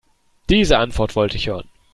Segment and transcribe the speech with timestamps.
[0.49, 1.69] Diese Antwort wollte ich hören.